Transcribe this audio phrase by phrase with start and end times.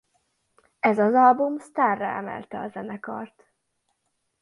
[0.79, 3.53] Ez az album sztárrá emelte a zenekart.